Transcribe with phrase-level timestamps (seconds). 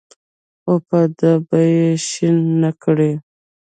[0.61, 3.11] خو په ده به یې شین نکړې.